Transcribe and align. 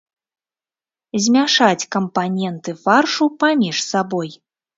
Змяшаць 1.25 1.89
кампаненты 1.97 2.75
фаршу 2.87 3.29
паміж 3.45 3.75
сабой. 3.91 4.29